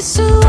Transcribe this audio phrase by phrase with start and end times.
[0.00, 0.39] so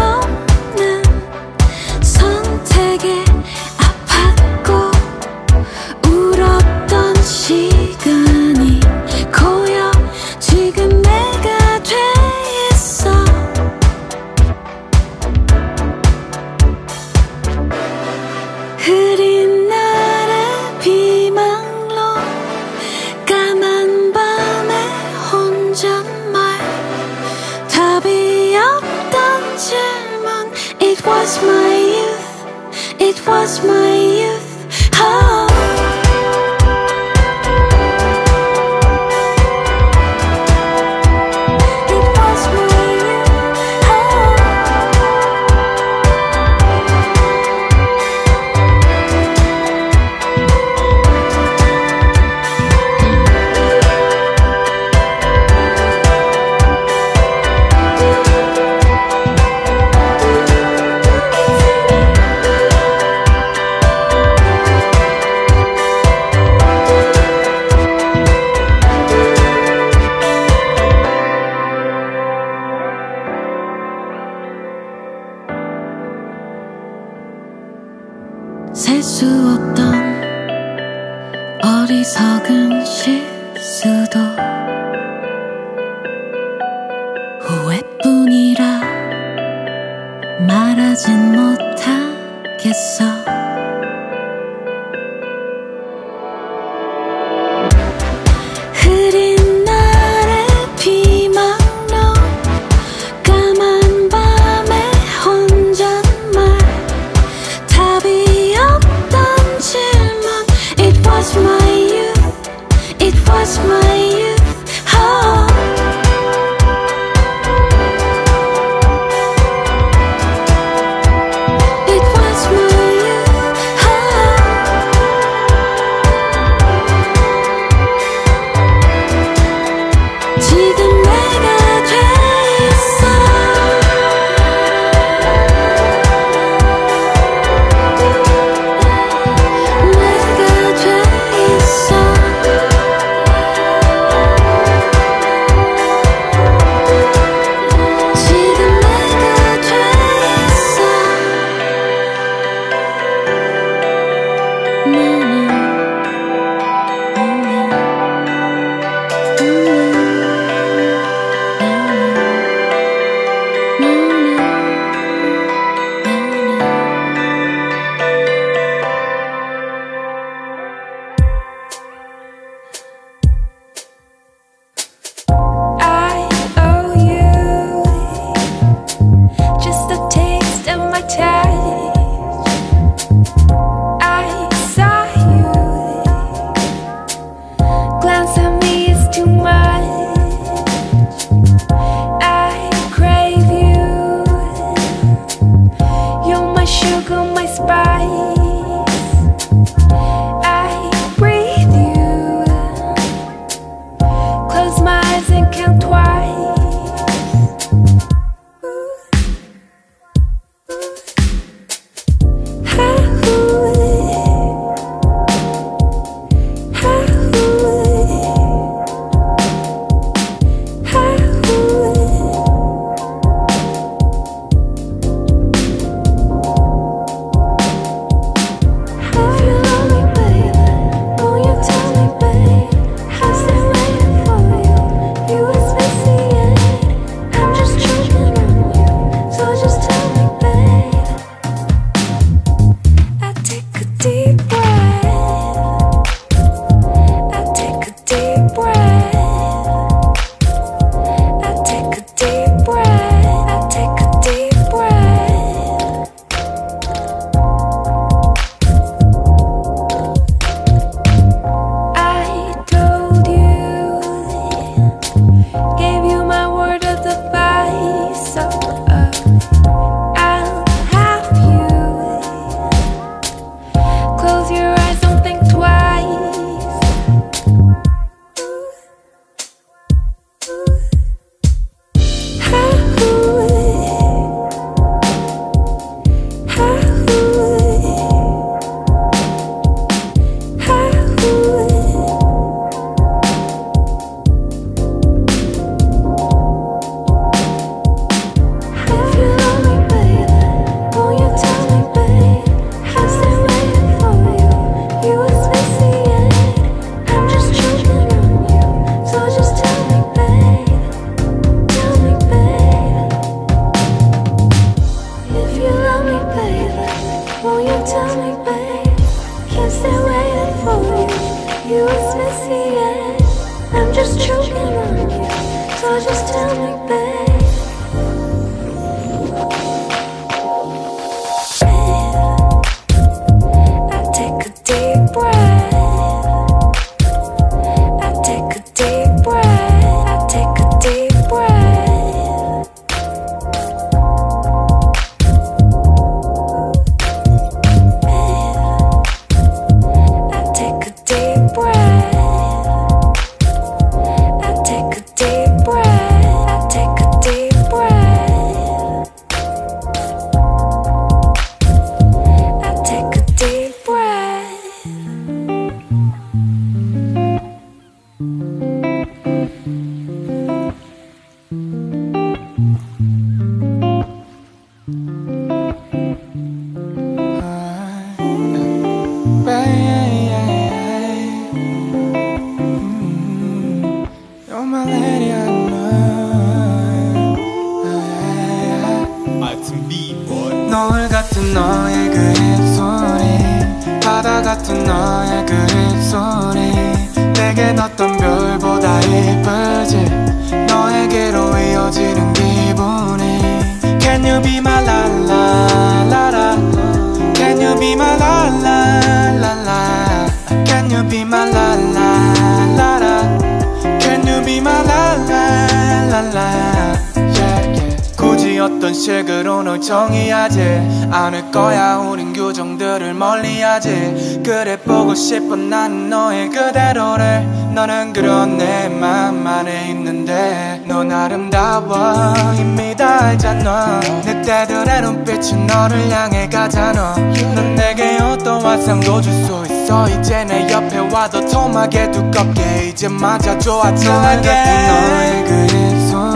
[442.41, 444.49] 부끄럽게 이제 맞아 좋아 편하게
[444.87, 446.30] 널 그린 손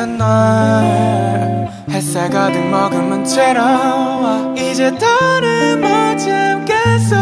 [0.00, 3.60] 지는 날 햇살 가득 머금은 채로
[4.56, 7.16] 이제 더를 못 참겠어.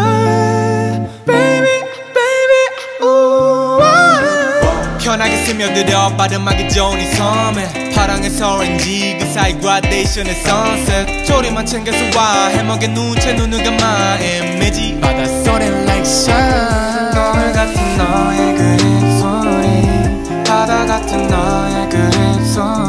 [1.26, 1.80] Baby
[2.14, 3.80] baby ooh
[5.00, 7.90] 편하게 스며들어 빠름하기 좋은 이 섬에.
[7.96, 12.46] 파랑에서 오렌지 그 사이 그라데이션의 선셋 조리만 챙겨서 와.
[12.48, 17.10] 해먹에 눈채 눈을 감아 애매지 바다 소리 like shine.
[17.12, 20.44] 거울 같은 너의 그림 소리.
[20.44, 22.27] 바다 같은 너의 그림
[22.58, 22.87] sun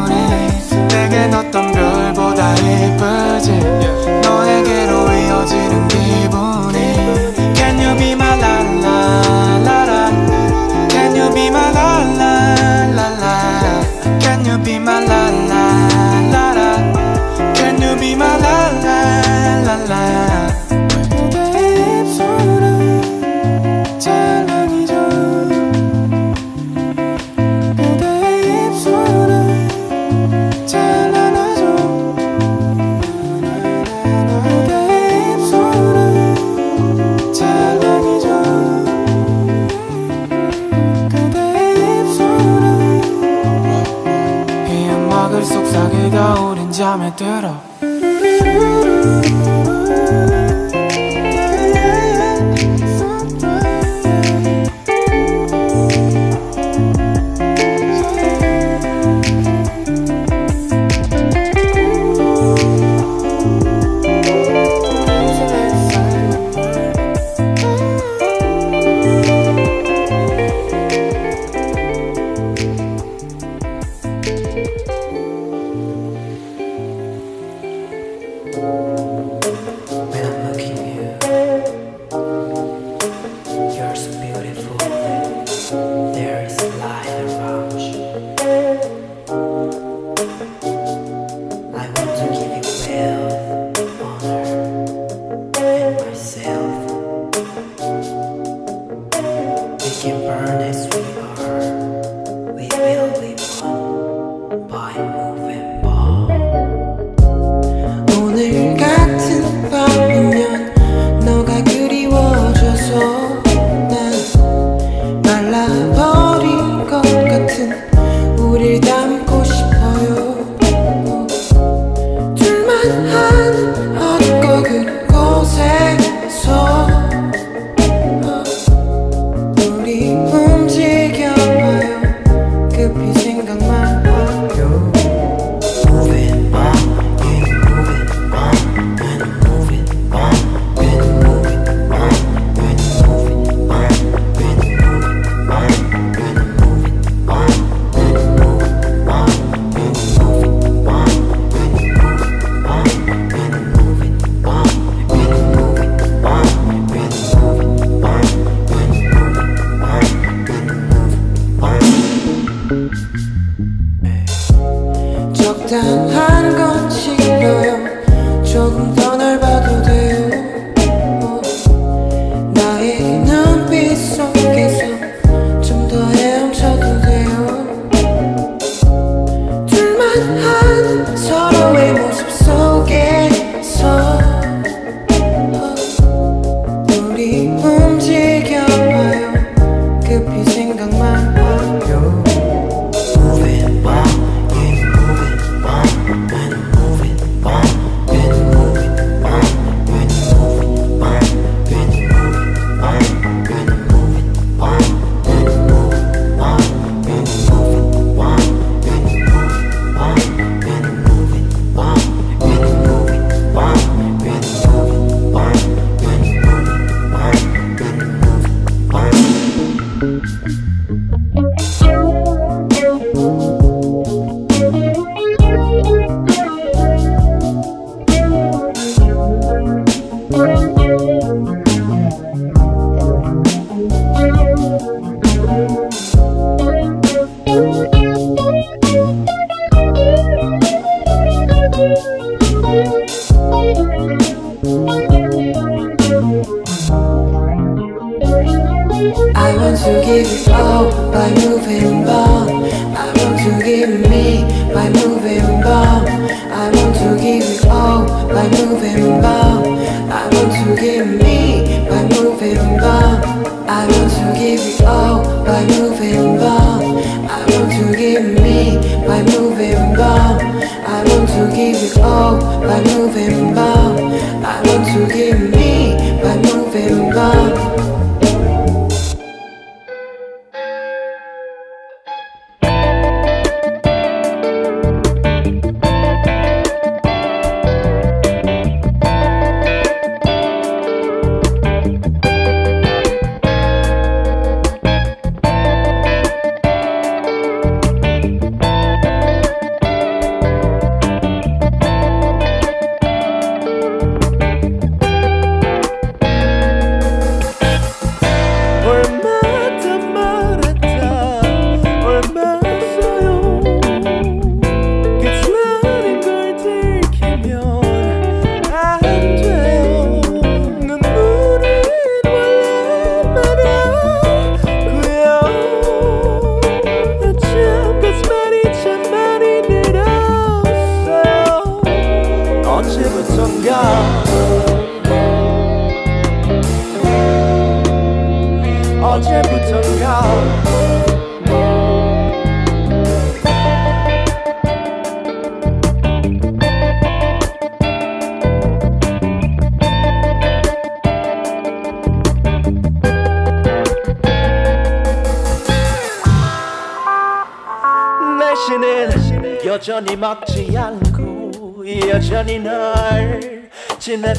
[46.90, 47.68] diametro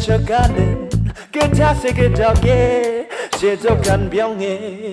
[0.01, 0.88] 스쳐가는
[1.30, 3.07] 그 탓에 그저게
[3.38, 4.89] 지독한 병에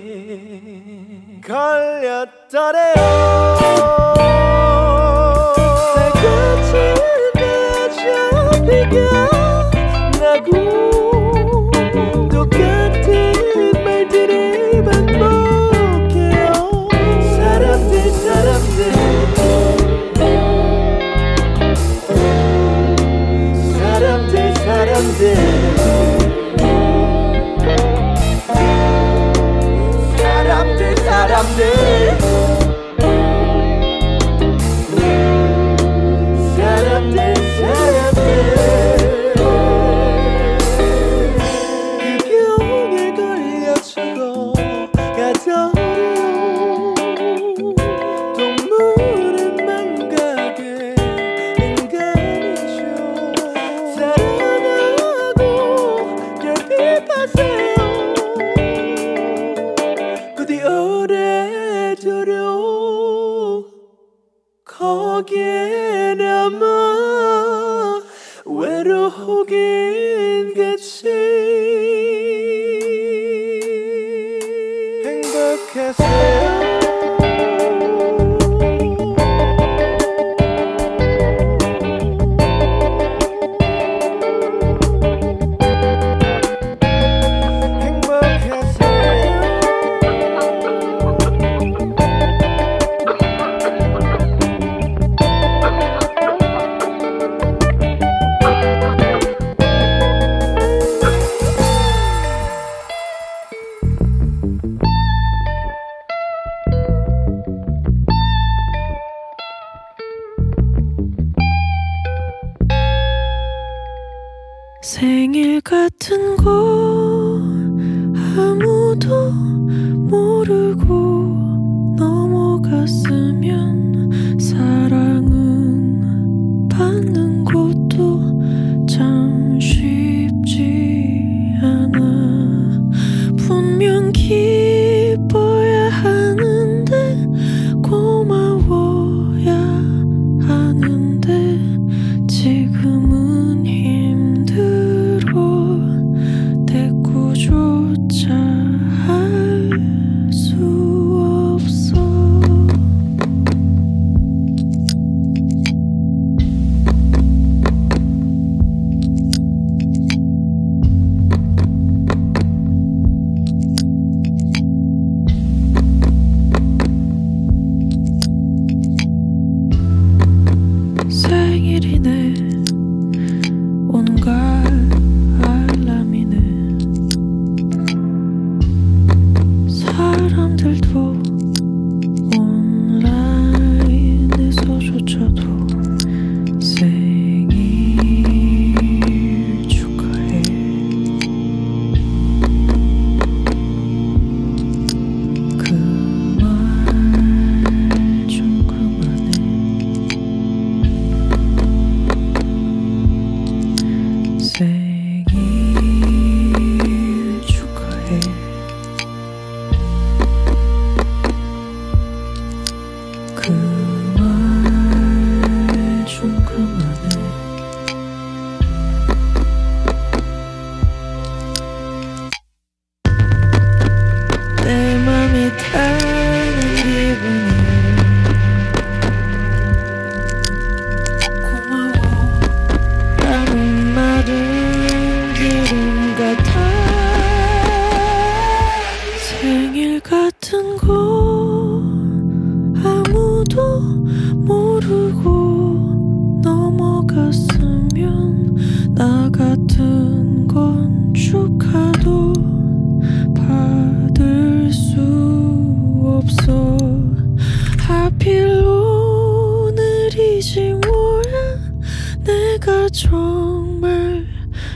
[262.57, 264.25] 내가 정말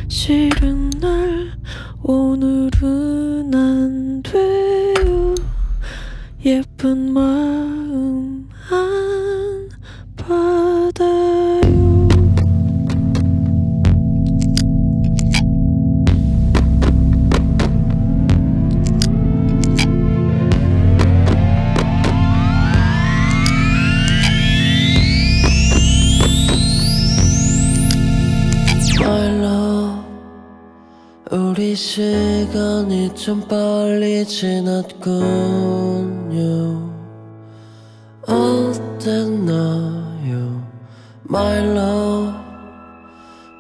[0.08, 1.52] 싫은 날
[2.04, 5.34] 오늘은 안 돼요.
[6.46, 7.81] 예쁜 마
[33.24, 35.22] 좀 빨리 지났군요.
[38.26, 39.62] 어땠나요?
[41.30, 42.34] My love.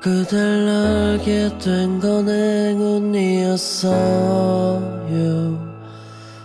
[0.01, 3.21] 그댈 알게 된 건 행운이었어요.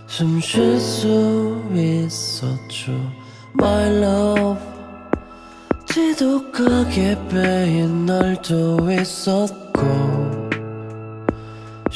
[0.07, 2.93] 숨 쉴 수 있었죠.
[3.59, 4.61] My love.
[5.87, 10.16] 지독하게 빼인 날도 있었고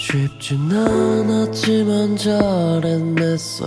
[0.00, 3.66] 쉽진 않았지만 잘해냈어요.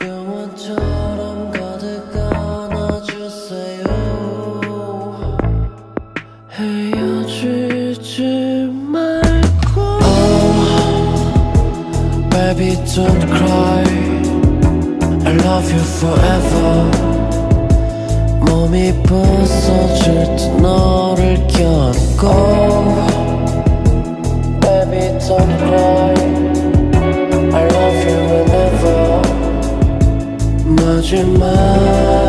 [0.00, 3.84] 영화처럼 가득 안아주세요.
[6.52, 8.22] 헤어지지
[8.72, 9.80] 말고.
[10.00, 10.64] Oh,
[12.30, 13.84] Baby don't cry.
[15.26, 16.90] I love you forever.
[18.46, 23.25] 몸이 부서질 듯 너를 껴안고
[30.68, 32.25] Imagine mine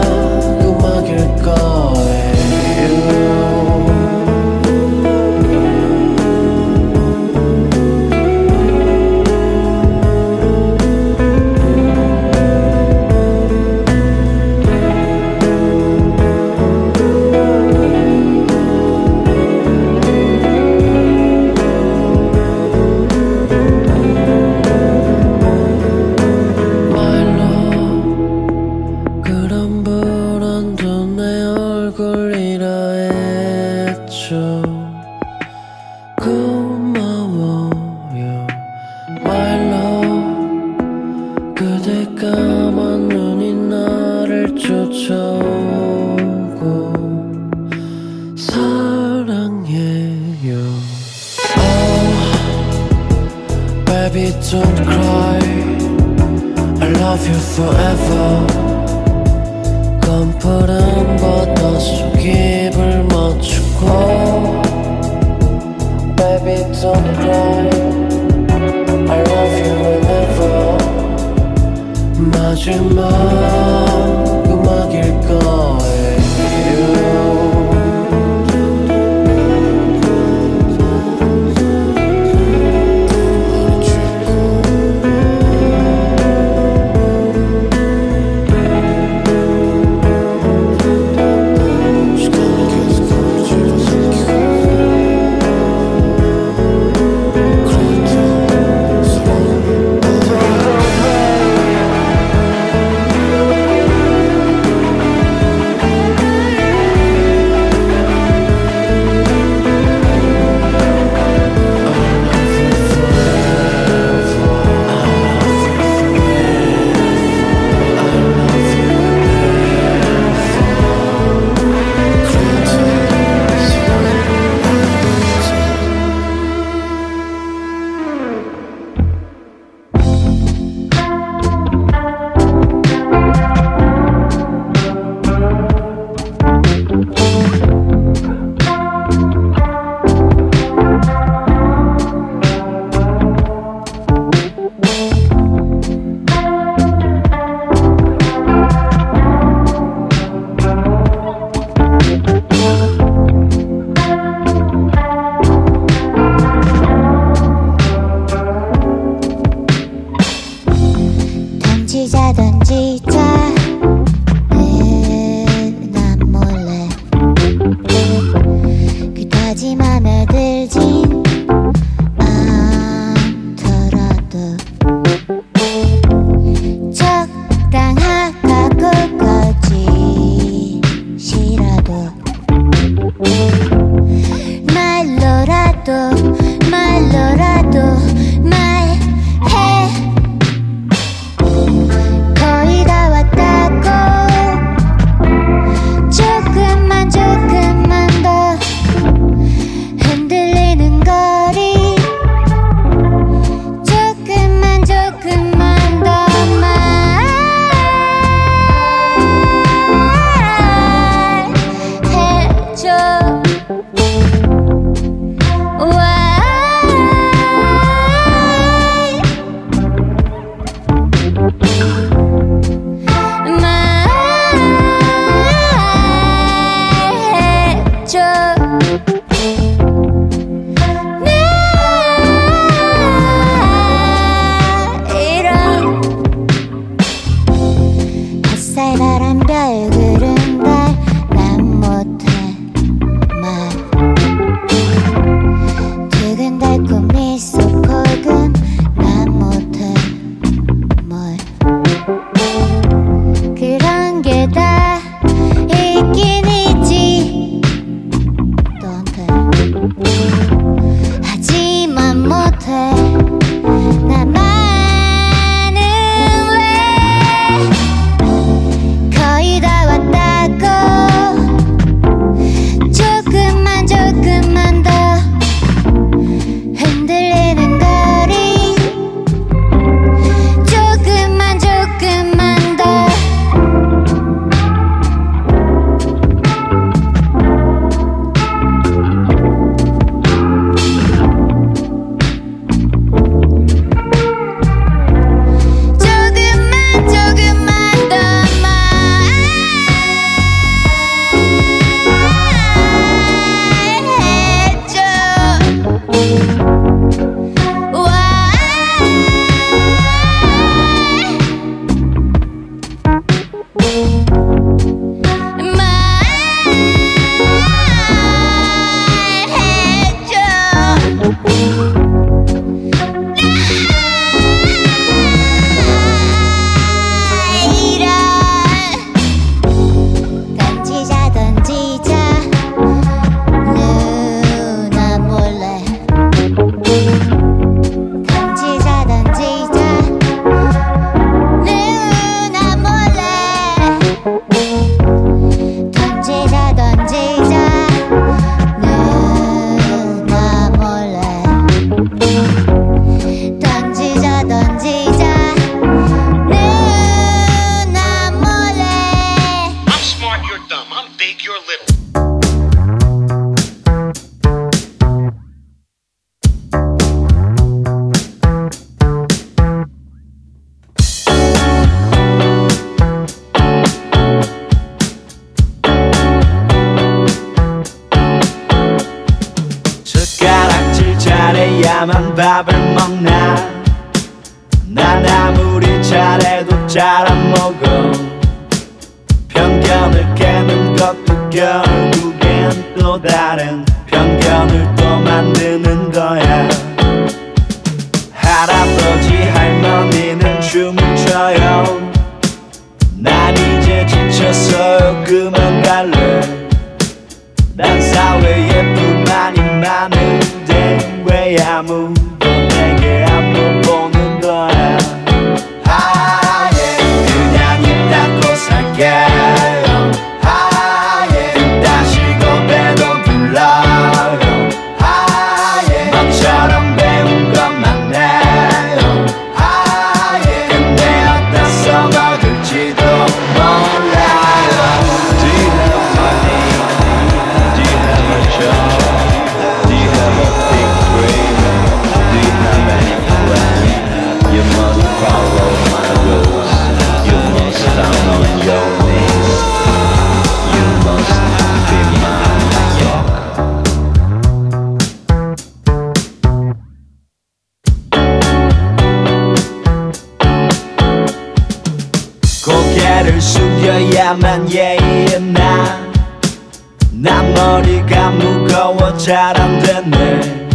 [468.78, 470.68] 두려워 잘 안 됐네.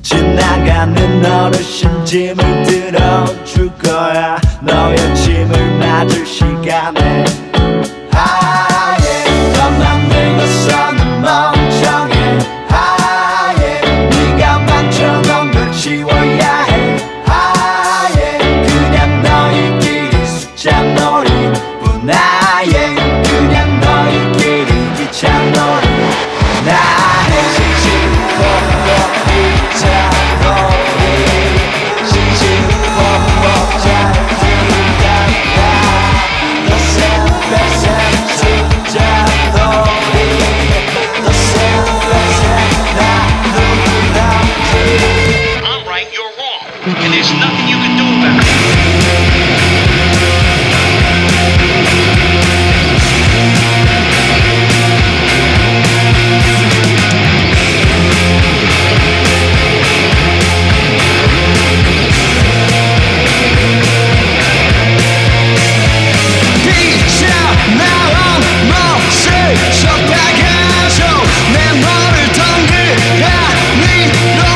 [0.00, 4.38] 지나가는 너를 심짐을 들어줄 거야.
[4.62, 7.43] 너의 짐을 맞을 시간에.